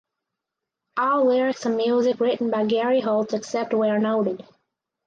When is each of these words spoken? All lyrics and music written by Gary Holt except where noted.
All 0.97 1.27
lyrics 1.27 1.67
and 1.67 1.75
music 1.77 2.19
written 2.19 2.49
by 2.49 2.65
Gary 2.65 3.01
Holt 3.01 3.35
except 3.35 3.71
where 3.75 3.99
noted. 3.99 4.43